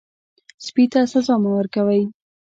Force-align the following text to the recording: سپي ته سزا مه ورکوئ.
سپي 0.65 0.83
ته 0.91 0.99
سزا 1.13 1.35
مه 1.43 1.49
ورکوئ. 1.57 2.01